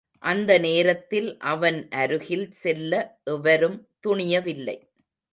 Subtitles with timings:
[0.23, 2.93] அந்த நேரத்தில் அவன் அருகில் செல்ல
[3.23, 4.77] எவரும் துணியவில்லை.